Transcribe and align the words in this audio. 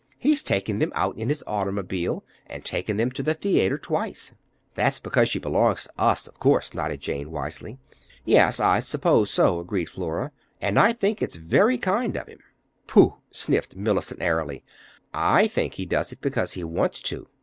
He's 0.17 0.41
taken 0.41 0.79
them 0.79 0.91
out 0.95 1.15
in 1.19 1.29
his 1.29 1.43
automobile, 1.45 2.23
and 2.47 2.65
taken 2.65 2.97
them 2.97 3.11
to 3.11 3.21
the 3.21 3.35
theater 3.35 3.77
twice." 3.77 4.33
"That's 4.73 4.99
because 4.99 5.29
she 5.29 5.37
belongs 5.37 5.83
to 5.83 5.91
us, 6.01 6.25
of 6.25 6.39
course," 6.39 6.73
nodded 6.73 7.01
Jane 7.01 7.29
wisely. 7.29 7.77
"Yes, 8.25 8.59
I 8.59 8.79
suppose 8.79 9.29
so," 9.29 9.59
agreed 9.59 9.89
Flora. 9.89 10.31
"And 10.59 10.79
I 10.79 10.91
think 10.93 11.21
it's 11.21 11.35
very 11.35 11.77
kind 11.77 12.17
of 12.17 12.27
him." 12.27 12.39
"Pooh!" 12.87 13.17
sniffed 13.29 13.75
Mellicent 13.75 14.23
airily. 14.23 14.63
"I 15.13 15.45
think 15.45 15.75
he 15.75 15.85
does 15.85 16.11
it 16.11 16.19
because 16.19 16.53
he 16.53 16.63
wants 16.63 16.99
to. 17.01 17.27